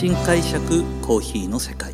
[0.00, 1.92] 新解釈コーヒーの世界。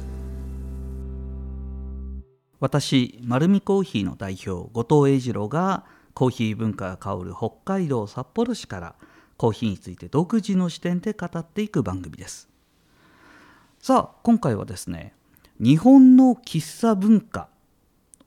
[2.61, 5.85] 私丸見コーヒーの代表後藤英二郎が
[6.15, 8.95] コーヒー文化が香る北海道札幌市から
[9.37, 12.49] コーヒーについて独自の視点で語っていく番組です。
[13.81, 15.13] さあ今回はですね
[15.59, 17.49] 日本の喫茶文化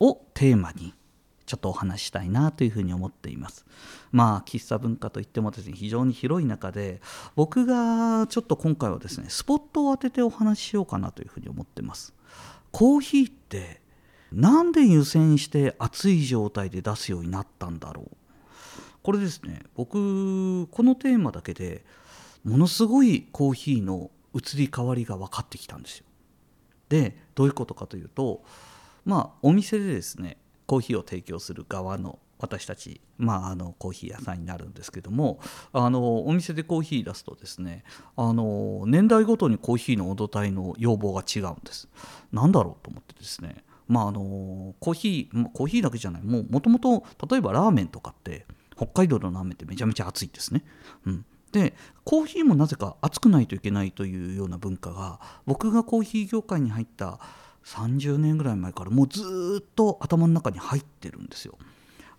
[0.01, 0.93] をテーマに
[1.49, 3.65] ちょっとお話したいなというふうに思っています。
[4.11, 7.01] まあ喫茶文化といってもですね非常に広い中で
[7.35, 12.13] 僕がちょっと今回はですねスポットを当ててお話ししようかなというふうに思ってます。
[12.71, 13.81] コーヒーって
[14.31, 18.17] なんで湯煎して熱い状態で出すようになったんだろう。
[19.01, 21.83] これですね僕このテーマだけで
[22.43, 26.05] ものすごいコーヒーの移り変わりが分かってきたんですよ。
[26.89, 28.43] でどういうことかというと
[29.03, 30.37] まあお店でですね
[30.69, 35.39] コーヒーを提供する側の私たち、まあ、あのコーヒー屋さんになるんですけども
[35.73, 37.83] あのお店でコーヒー出すとですね
[38.15, 41.89] あの年代ごとにコーヒーの温度帯の要望が違うんです。
[42.31, 48.45] 何だろうと思ってですねまああのコーヒーコーヒーだけじゃないもともと例えばラーメンとかって
[48.77, 50.63] 北海道のラーメンってめちゃめちゃ熱いんですね。
[51.07, 51.73] うんで
[52.03, 57.19] コーヒーもなぜか熱くないといけないというような文化が僕がコーヒー業界に入った
[57.69, 59.21] 30年ぐらい前からもうず
[59.61, 61.57] っと頭の中に入ってるんですよ。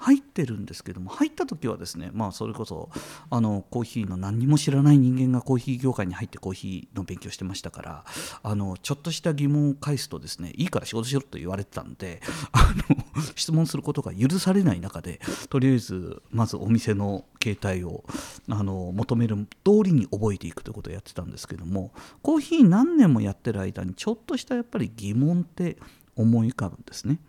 [0.01, 2.89] 入ってるんですけども入った時はですねまあそれこそ
[3.29, 8.05] あのコーヒーの何にも知らない人間がコーヒー業界に入ってコーヒーの勉強してましたから
[8.43, 12.97] あのちょっとした疑問を返すとですねいいから仕事しろと言われてたんで あの
[13.37, 15.21] 質問することが許されない中で
[15.51, 18.05] とりあえずまずお店の携帯を
[18.49, 21.93] あの求める通りに覚えていくということをやってたんですけども
[22.23, 25.77] コーヒー何年もやってる間にちょっとしたやっぱり疑問って
[26.17, 27.21] 思い浮かぶんですね。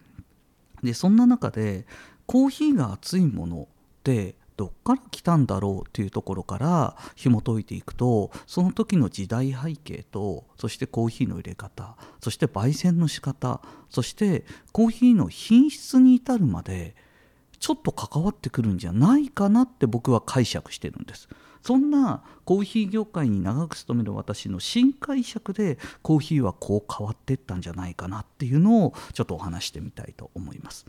[0.83, 1.85] でそんな中で
[2.31, 3.67] コーヒーが熱いものっ
[4.03, 16.95] てどっから来たんだろうっていうところから紐解いていくとその時の時代背景とそしてコーヒーの入れ方そして焙煎の仕方そしてコーヒーの品質に至るまで
[17.59, 21.27] ちょっと関わってくるんじゃないかなって僕は解釈してるんです。
[21.61, 30.87] そんなコーヒー業界に長く勤める私の新解釈でコーヒーはこう変わっていったんじゃないかなっていうのをちょっとお話してみたいと思います。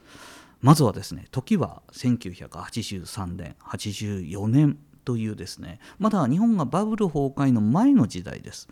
[0.62, 8.68] まずはですね時は1983年84年というですねまだ日本がバブル崩壊の前の時代です。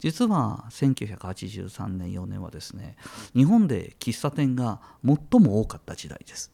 [0.00, 2.96] 実は1983年4年はですね
[3.34, 6.50] 日本で喫茶店が最も多かった時代です。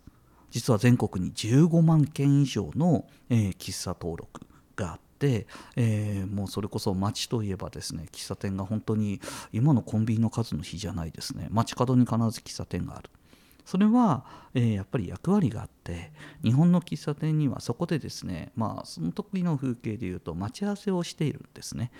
[0.50, 4.40] 実は全国に15万件以上の、えー、喫茶登録
[4.74, 5.46] があって、
[5.76, 9.20] えー、もうそれこそ街といえばですね喫茶店が本当に
[9.52, 11.46] 今のコンビニの数の比じゃないですね。
[11.50, 13.10] 街角に必ず喫茶店がある。
[13.70, 16.10] それは、えー、やっぱり役割があって
[16.42, 21.92] 日本の喫茶店にはそこでですねまあその時の風景でいうと待ち合わせをしているんですね、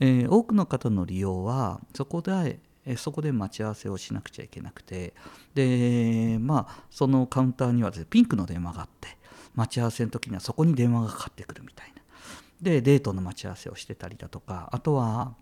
[0.00, 2.58] えー、多くの方の利用はそこで
[2.96, 5.14] そこで待ち合わせをしなくちゃいけなくて
[5.54, 9.16] でまあそのカウンターにはです、ね、ピンクの電話があって
[9.54, 12.02] 待ち合わせの時にはそこに電話がかかってくるみたいな。
[12.60, 15.34] でデートの待ち合わせをしてたりだとかあとは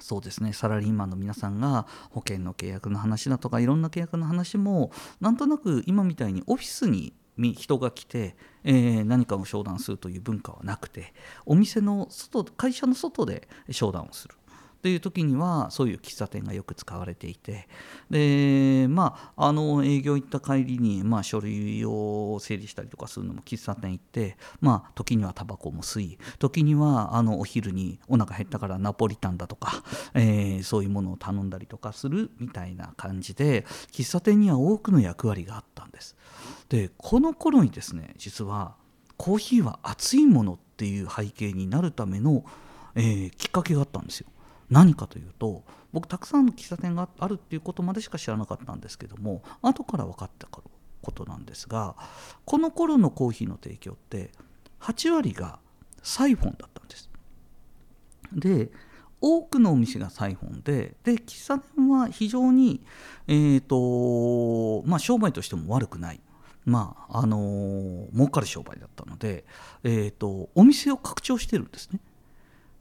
[0.00, 0.52] そうですね。
[0.52, 11.14] サラリーマンの皆さんが保険の契約の話だとかいろんな契約の話もなんとなく今みたいにオフィスに人が来て、えー、何かを商談するという文化はなくて
[11.46, 14.34] お店の外会社の外で商談をする。
[14.78, 17.66] っていう時にはそういう喫茶店がよく使われていて
[18.10, 29.82] でまああの営業行った帰りに、まあ、書類を整理したりとかするのも喫茶店行ってまあ時にはタバコも吸い時にはあのお昼にお腹減ったからナポリタンだとか、
[30.14, 36.16] えー、そういうものを頼んだりとかするみたいな感じで喫茶店には多くの役割があったんです。
[36.68, 38.76] でこの頃にですね実は
[39.16, 42.44] コーヒーは熱いものっていう背景になるための、
[42.94, 44.28] えー、きっかけがあったんですよ。
[44.70, 50.62] 何かというと僕たくさんの喫茶店があるっていうことまでしか知らなかったんですけども後から分かったこ
[51.12, 51.96] となんですが
[52.44, 54.30] この頃のコーヒーの提供って
[54.80, 55.58] 8割が
[56.02, 57.10] サイフォンだったんです。
[58.32, 58.70] で
[59.20, 62.82] 多くのお店がサイフォンでで喫茶店は非常に、
[63.26, 66.20] えーとまあ、商売としても悪くない、
[66.64, 69.44] まああの、儲かる商売だったので、
[69.82, 71.98] えーとお店を拡張してるんですね。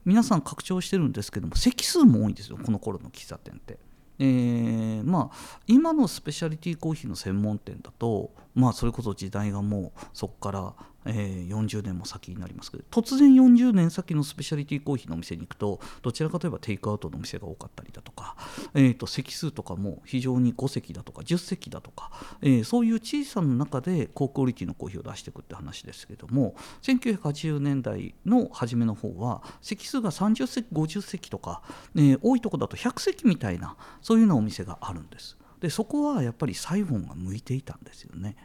[0.07, 3.77] 皆さん拡張してるんですけども席数も多いんですよこの頃の喫茶店って。
[4.19, 10.73] えー、まあ今のスペシャリティコーヒーの専門店だとまあそれこそ時代がもうそこから、
[11.05, 18.35] えー、40年も先になりますけど突然40年先のスペシャリティコーヒーのお店に行くとどちらかといえばテイクアウトのお店が多かったりだとか、
[18.73, 22.09] えー、と席数とかも非常に5席だとか10席だとか、
[22.41, 31.61] えー、そういう小さな中で高クオリティのコーヒーを出していくって話ですけども1980年代の初めの方は席数が30席50席とか、
[31.95, 35.37] えー、多いとこだと100席みたいなそういうようなお店があるんです。
[35.59, 38.35] でそこはやっぱりサイフォンが向いていたんですよね。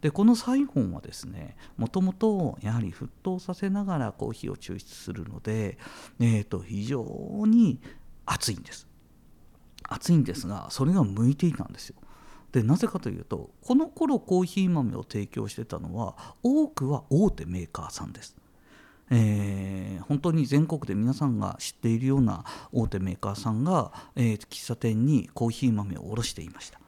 [0.00, 5.78] でこのサイフォンはですねもともとやはり沸騰させながらコーヒーを抽出するので、
[6.20, 7.04] えー、と非常
[7.46, 7.80] に
[8.24, 8.86] 熱いんです。
[9.88, 11.96] 熱いんですがそれが向いていたんですよ。
[12.52, 18.36] でなぜかというとこの頃コーヒー豆を提供してたのは多くは大手メーカーさんです。
[19.10, 26.80] えー、本当に全国で皆さんが知っているような大手メーカーさんが、えー、喫茶店にコーヒー豆を卸していました。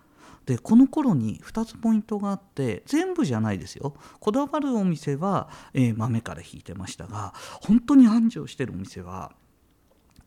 [0.46, 9.32] でこの頃に2つポイントがあって全部じゃないですよこだわるお店は、えー、豆から引いてましたが本当に繁盛してるお店は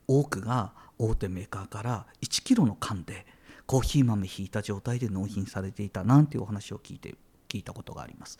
[0.07, 3.25] 多くが大手メーカーから1キロの缶で
[3.65, 7.15] コーヒー豆引いた状態で納品されていたなんていうお話を聞いて
[7.55, 8.37] 聞いたことがあります。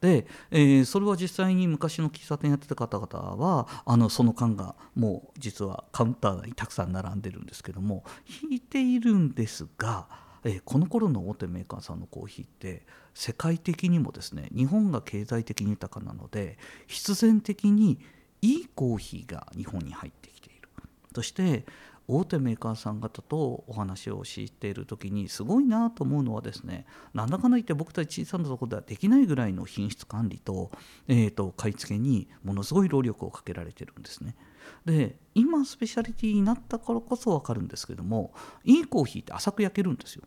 [0.00, 8.04] で、えー、それは実際に昔の喫茶店やってた方々はあのその缶がもう実はカウンターにたくさん並んでるんですけども
[8.42, 10.08] 引いているんですが、
[10.44, 12.84] えー、この頃の大手メーカーさんのコーヒーって
[13.14, 18.00] 世界的にもですね日本が経済的に豊かなので必然的に
[18.42, 20.68] いいコーヒーが日本に入ってきている。
[21.14, 21.64] そして
[22.08, 30.70] 大手メーカーさん方とお話をしている時にすごいなと思うのはですねなんだかんだ言って僕たち小さなところではできないぐらいの品質管理と,、
[31.08, 34.36] えーと、買い付けにものすごい労力をかけられてるんですね。
[34.84, 40.22] で今スペシャリティになったからこそ分かるんですけどもいいコーヒーって浅く焼けるんですよ。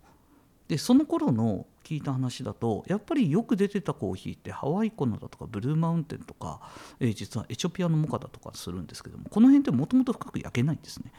[0.69, 6.61] でその頃の聞いた話だとやっぱりよく出てたコーヒーってハワイコナだとかブルーマウンテンとか、
[6.99, 11.11] えー、実はエチオピアのモカだとかするんですけどもこの辺ってもともと深く焼けないんですね。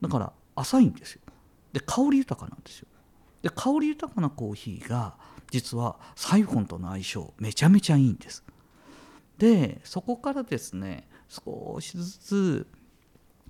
[0.00, 1.22] だから浅いんですよ。
[1.72, 2.88] で香り豊かなんですよ。
[3.42, 5.14] で香り豊かなコーヒーが
[5.50, 8.44] 実はサイフォンとの相性めちゃめちゃいいんです。
[9.38, 12.66] でそこからですね少しずつ、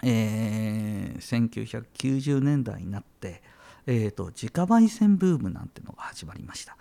[0.02, 3.42] えー、1990年代になって、
[3.86, 6.76] えーと、自家焙煎ブームなんてのが始まりました。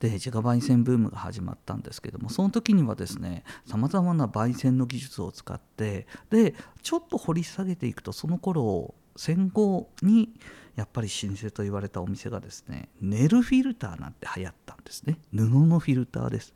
[0.00, 10.30] で自家焙煎ブームが始まったんですけどもその時にはですねさまざまな焙煎の技術を使ってでちょっと掘り下げていくとその頃戦後に
[10.76, 15.18] やっぱり老舗と言われたお店がですねネルフィルターなんて流行ったんですね。
[15.30, 16.54] 布のフィルターです。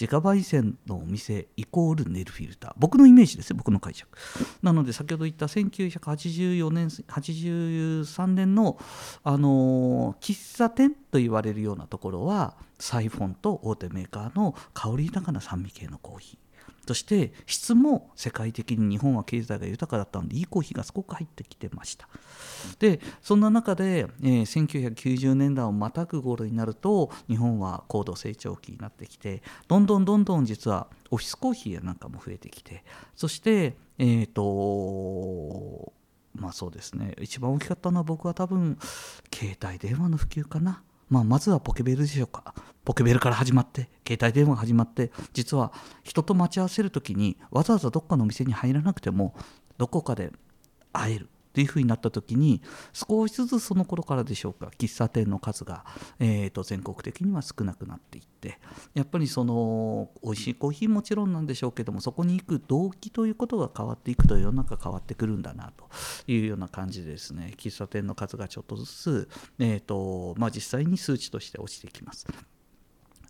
[0.00, 2.72] 自家焙煎のお店イコールネルフィルター。
[2.76, 4.16] 僕のイメージですよ僕の解釈。
[4.62, 8.78] なので先ほど言った1984年83年の
[9.24, 16.43] あの喫茶店と言われるようなところはサイフォンと大手メーカーの香り豊かな酸味系のコーヒー。
[16.86, 22.08] そして質も世界的に日本は経済が豊かだったのでいいコーヒーがすごく入ってきてました。
[22.78, 32.84] でそんな中で、えー、1990年代をまたぐ頃になると日本は高度成長期になってきてどんどんどんどん実はオフィスコーヒーなんかも増えてきて
[33.14, 35.92] そしてえっ、ー、と
[36.34, 38.78] まあそうですね一番大きかったのは僕は多分
[39.32, 40.82] 携帯電話の普及かな。
[41.10, 42.54] まあ、まずはポケベルでしょうか。
[42.84, 45.72] ポケベルから始まって携帯電話が始まって実は
[46.02, 49.34] 人と待ち合わせる時にわざわざどっかのお店に入らなくても
[49.78, 50.32] どこかで
[50.92, 52.60] 会えるっていうふうになった時に
[52.92, 55.84] 少しずつその頃からでしょうか喫茶店の数が、
[56.18, 58.58] えー、と全国的には少なくなっていって
[58.92, 65.84] やっぱりその美味しいコーヒーもちろんなんでしょうけどもそこに行く動機ということが変わっていくと世の中変わってくるんだなと
[66.26, 69.28] いうような感じでですね喫茶店の数がちょっとずつ、
[69.60, 72.26] えーとまあ、実際に数値として落ちてきます。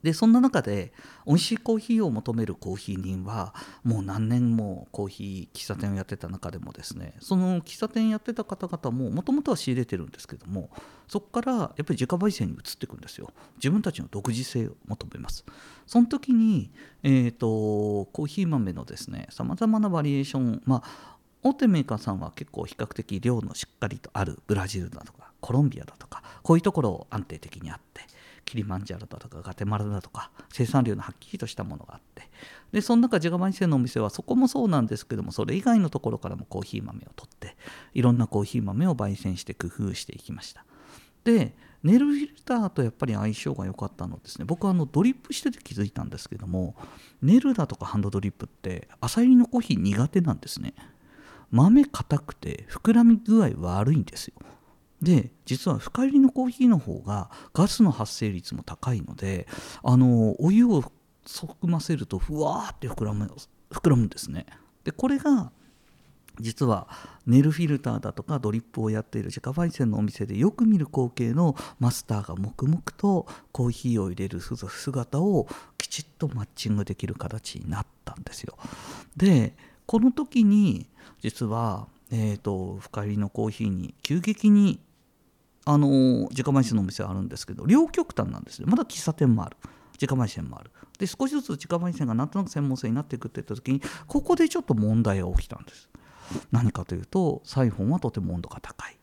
[0.04, 0.92] でそんな中で
[1.26, 10.68] 美味しいコーヒーを求めるコーヒー人はもう何年もコーヒー喫茶店をやってた中でもですねその喫茶店やってた方々ももともとは仕入れてるんですけども
[11.08, 13.30] そこからやっぱり自家焙煎に移っていくんですよ。
[13.56, 15.44] 自分たちの独自性を求めます。
[15.86, 16.70] その時に、
[17.02, 28.00] えーと、コーヒー豆のですねさまざまなバリエーションまあ大手メーカーさんは結構比較的量のしっかりとあるブラジルだとかコロンビアだとかこういうところを安定的にあって
[28.54, 32.30] キリマンジャロだとかガテマラだとか生産量のはっきりとしたものがあって。
[32.70, 37.56] でその中自家焙煎のお店はそこもそうなんですけどもそれ以外のところからもコーヒー豆を取って
[37.94, 40.64] いろんなコーヒー豆を焙煎して工夫していきました。
[41.24, 44.44] でネルフィルターとやっぱり相性が良かったのですね。
[44.44, 46.76] 僕はあのドリップしてて気づいたんですけども
[47.22, 50.74] ネルだとかハンドドリップって浅入りのコーヒー苦手なんですね。
[51.50, 54.34] 豆硬くて膨らみ具合悪いんですよ。
[55.04, 59.46] で実は深入りのコーヒーの方がガスの発生率も高いので
[59.82, 60.82] あのお湯を
[61.26, 63.30] 含ませるとふわーって膨らむ
[63.70, 64.46] 膨らむんですね。
[64.82, 65.52] でこれが
[66.40, 66.88] 実は
[67.26, 75.46] ネルフィルターだとかドリップをやっている自家焙煎のお店でよく見る光景のマスターが黙々とコーヒーを入れる姿を
[75.78, 78.58] きちっとマッチングできる形になったんですよ。
[79.16, 79.54] で
[79.86, 80.86] この時に
[81.20, 84.80] 実は、えーと、深入りのコーヒーに急激に
[85.66, 88.66] あの自家焙煎のお店あるんですけど両極端なんですね。
[88.68, 89.56] まだ喫茶店もある。
[89.94, 90.70] 自家焙煎もある。
[90.98, 95.88] で少しずつ自家焙煎がなんとなく専門性になっていくっていった時にここでちょっと問題が起きたんです。
[96.52, 98.98] 何かというとサイフォンはとても温度が高い。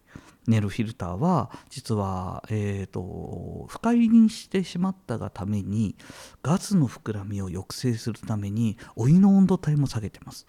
[0.48, 5.96] ネルフィルターは実は、えーと、深入りにしてしまったがために
[6.42, 10.48] ガスの膨らみを抑制するためにお湯の温度帯も下げてます。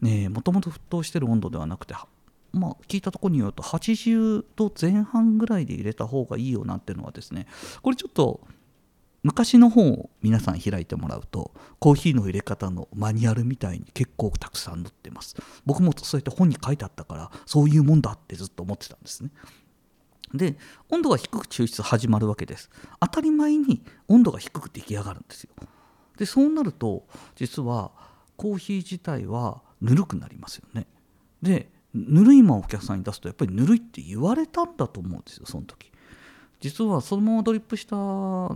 [0.00, 1.94] もともと沸騰してる温度ではなくて
[2.54, 7.46] まあ、聞いたところによると80度前半ぐらいで入れた方がいいよなんていうのはですね
[7.82, 8.40] これちょっと
[9.24, 15.34] 昔の本を皆さん開いてもらうとコーヒーの入れ方のマニュアルみたいに結構たくさん載ってます。
[15.64, 19.30] 僕もそうやって本に書いてあったからそういうもんだってずっと思ってたんですね。
[20.34, 20.56] で
[20.90, 22.70] 温度が低く抽出始まるわけです。
[23.00, 25.50] 当たり前に温度が低く出来上がるんですよ。
[26.18, 27.92] でそうなると実は
[28.36, 30.86] コーヒー自体はぬるくなりますよね。
[31.40, 35.90] でぬるいままお客さんに出すとやっぱりぬるいって言われたんだと思うんですよその時。
[36.60, 37.94] 実はそのままドリップした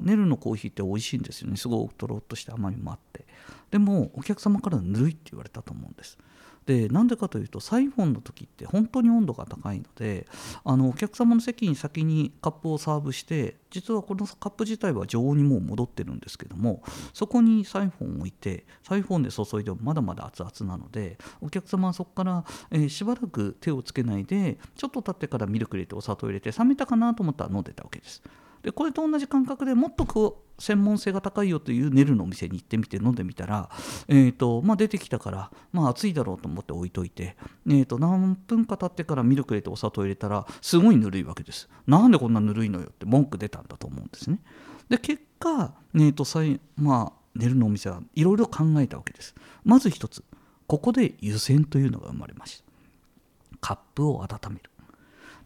[0.02, 1.56] ネルのコーヒーって美味しいんですよね。
[1.56, 3.26] すごくとろっとした甘みもあって。
[3.70, 6.18] でもお客様からぬるいって言われたと思うんです。
[6.68, 10.26] でなんでかというとサイフォンの時って本当に温度が高いので
[10.64, 16.82] あのお客様の席に先にカップをサーブして実はこのカップ自体は常温にもう戻ってるんですけども
[17.14, 28.22] そこにサイフォンを置いてサイフォンで注いでもまだまだ熱々なのでお客様はそこから、えー、しばらく手をつけないでちょっと経ってからミルク入れてお砂糖入れて冷めたかなと思ったら飲んでたわけです。
[28.68, 33.70] でこれと同じ感覚でもっとこう専門性が高いよというネルのお店に行ってみて飲んでみたら、
[34.08, 41.70] えーとまあ、出てきたから、まあ、暑いだろうと思って置いといて、えー、と何分か経ってからミルク入れてお砂糖入れたらすごいぬるいわけです。
[41.86, 44.38] なんでこんなぬるいのよって文句出たんだと思うんですね。
[44.90, 49.34] で結果、えーとさいまあ、ネルのお店はいろいろ考えたわけです。
[49.64, 50.22] まず一つ
[50.66, 52.64] ここで湯煎というのが生まれました。
[53.62, 54.70] カップを温める。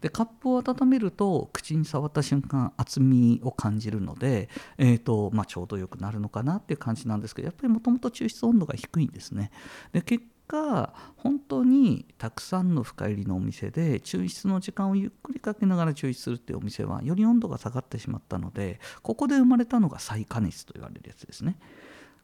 [0.03, 9.49] でカップを温めると口に触った瞬間厚みを感じるので、えーとまあ、ちょうどよくなるのかなっていう感じなんですけどやっぱりもともと抽出温度が低いんですね。
[9.93, 21.57] で結果本当にたくさんの深入りのお店で抽出の時間をゆっくりかけながら抽出するっていうお店はより温度が下がってしまったのでここで生まれたのが再加熱と言われるやつですね。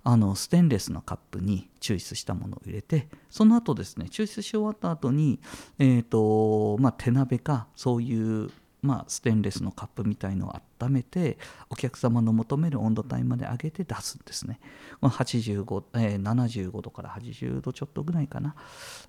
[0.03, 5.39] あのステンレスのカップに抽出したものを入れてその後ですね抽出し終わった後に、
[5.77, 8.50] えーとまあ、手鍋かそういう、
[8.82, 11.38] まあ、ステンレスのカップみたいのを温めて
[11.70, 14.62] お客様の求める温度帯まで上げて出すんですね、
[15.01, 18.56] まあ、85えー、75度から80度ちょっとぐらいかな、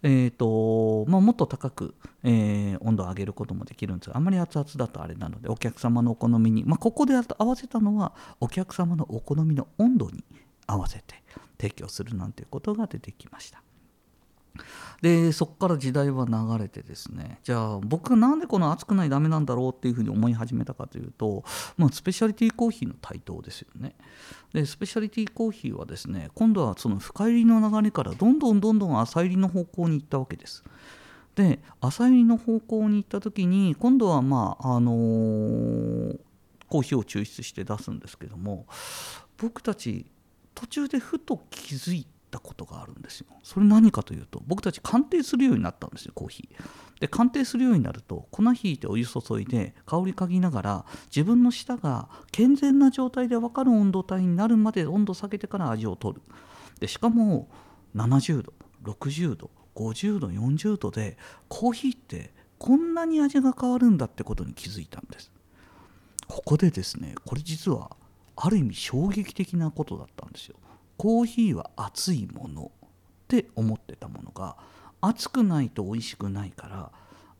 [0.02, 1.94] えーとまあ、もっと高く、
[2.25, 10.25] えー、温度を上げることもできるんですがあまり熱々だとあれなのでお客様のお好みに、まあ、ここで合わせたのはお客様のお好みの温度に
[10.70, 11.22] 合わせて
[11.58, 13.62] 提供するなんていうことが出てきました。
[15.00, 21.44] でそこから時代は流れてですねじゃあ僕がなんでこの熱くないダメなんだろうっていうふうに思い始めたかというと、
[21.78, 23.94] まあ、スペシャリティコーヒーの台頭ですよね
[24.52, 30.64] でスペシャリティコーヒーはですね今度はその深入りの流れからどんどんどんどん浅入りの方向に行ったわけです
[31.34, 36.18] で浅入りの方向に行った時に今度はまああのー、
[36.68, 38.66] コーヒーを抽出して出すんですけども
[39.38, 40.10] 僕たち
[40.61, 43.26] 途中でふと気づいたことがあるんですよ。
[43.43, 47.00] それ何かというと僕たち鑑定するようになったんですよコーヒー。
[47.00, 56.23] で鑑定するようになると粉ひいてお湯注いで香り嗅ぎながら自分の舌が健全な状態で分かる温度帯になるまで温度下げてから味を取る。
[56.79, 57.49] でしかも
[57.97, 58.52] 70度
[58.85, 61.17] 60度50度40度で
[61.49, 65.33] コーヒーってこんなに味が変わるんだってことに気づいたんです。
[66.29, 67.97] ここでですねこれ実は
[68.42, 70.56] ある意味衝撃的なことだったんですよ。
[70.97, 72.88] コーヒーは熱いものっ
[73.28, 74.56] て思ってたものが
[75.02, 76.90] 熱くないと美味しくないから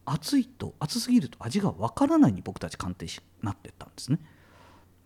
[0.05, 4.19] 熱いと熱すぎると味がわからないに僕たち鑑定しなってったんですね。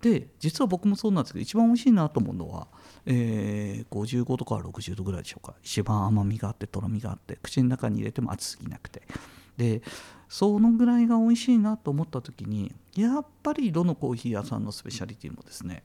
[0.00, 2.66] で実は僕もそうなんですけど一番美味しいなと思うのは、
[3.06, 9.02] えー、55度から60度ぐらいでしょうか一番甘みがあってとろみがあって口の中に入れても熱すぎなくて
[9.56, 9.82] で
[10.28, 15.82] そのぐらいが美味しいなと思った時にやっぱりどのコーヒー屋さんのスペシャリティもですね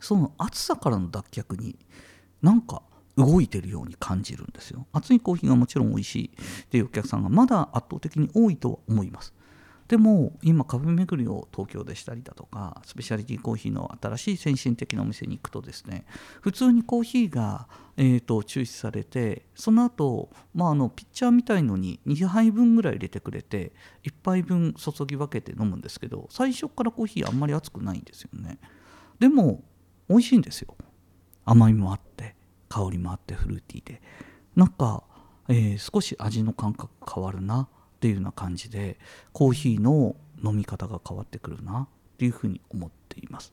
[0.00, 1.76] その暑さからの脱却に
[2.42, 2.82] なんか
[3.16, 4.86] 動いてるように感じるんですよ。
[4.92, 6.30] 熱いコーヒーがもちろん美味しい
[6.62, 9.34] っていうお客さんがまだ圧倒的に多いとは思います。
[9.90, 16.04] でも今カフェ巡りを東京でしたりだとかスペシャリティコーヒーの新しい先進的なお店に行くとですね
[16.42, 17.66] 普通にコーヒーが、
[17.96, 23.72] えーと、抽出されてその後、まああのピッチャーみたいのに2杯分ぐらい入れてくれて
[24.04, 28.60] 1杯分注ぎ分けて飲むんですけど最初からコーヒーあんまり熱くないんですよね。
[29.18, 29.64] でも
[30.08, 30.76] 美味しいんですよ。
[31.44, 32.36] 甘みもあって
[32.68, 34.00] 香りもあってフルーティーで。
[34.54, 35.02] なんか、
[35.48, 37.68] えー、少し味の感覚変わるな。
[38.00, 38.98] っていうような感じで
[39.34, 43.52] コーヒーの飲み方が変わってくるなっていうふうに思っています。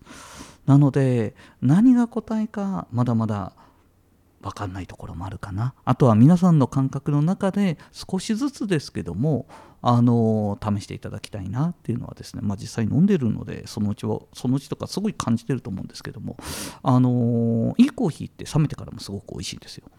[0.65, 3.51] なので何が答えかまだまだ
[4.41, 5.73] 分かんないところもあるかな。
[5.83, 9.47] あとは皆さんの感覚の中で少しずつですけども
[9.81, 16.37] あの試していただきたいなっていうのはですね、まあ、実際飲んでるのでそのうちはそのうちとかすごい感じてると思うんですけども
[16.83, 19.89] あのいいコーヒーって冷めてからもすごく美味しいんですよ。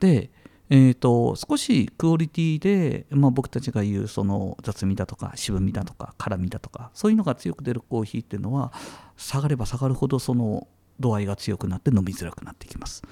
[0.00, 0.30] で
[0.72, 8.72] えーと、少しクオリティで、まあ、僕たちが言うその雑味だとか渋みだとか辛みだとかそういうのが強く出るコーヒーっていうのは
[9.16, 10.68] 下がれば下がるほどその
[11.00, 13.02] 度合いが強くなって飲みづらくなってきます。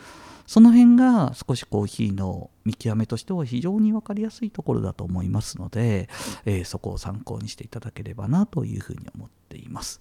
[0.49, 6.09] その辺が少しコーヒーの見極めとしては非常に分かりやすいところだと思いますので、
[6.47, 10.01] えー、そこを参考にしていただければなというふうに思っています。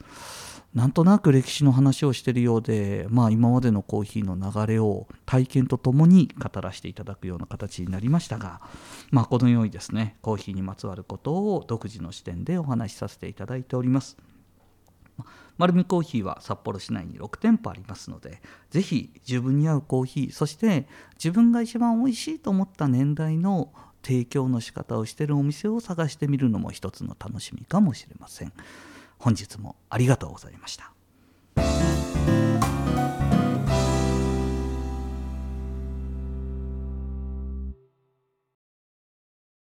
[0.74, 8.62] なんとなく歴史の話をしているようで、まあ、今までのコーヒーの流れを体験とともに語らせていただくような形になりましたが、
[9.12, 14.16] まあ、このようにですねコーヒーにまつわることを独自の視点でお話しさせていただいております。
[15.58, 23.72] 丸美コーヒーは札幌市内に6店舗ありますのでぜひ自分に合うコーヒーそして自分が一番おいしいと思った年代の
[24.04, 28.54] 提供の仕方をしているお店を探してみるのも一つの楽しみかもしれません。
[29.18, 30.94] 本日もありがとうございました。